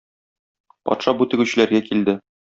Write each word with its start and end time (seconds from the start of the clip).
Патша 0.89 1.13
бу 1.19 1.27
тегүчеләргә 1.33 1.83
килде. 1.91 2.17